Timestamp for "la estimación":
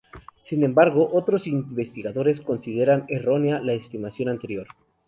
3.61-4.29